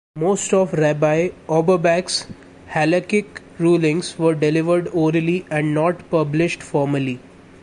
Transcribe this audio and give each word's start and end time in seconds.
Most 0.15 0.51
of 0.51 0.73
Rabbi 0.73 1.29
Auerbach's 1.47 2.25
halachic 2.71 3.27
rulings 3.59 4.17
were 4.17 4.33
delivered 4.33 4.87
orally 4.87 5.45
and 5.51 5.75
not 5.75 6.09
published 6.09 6.63
formally. 6.63 7.19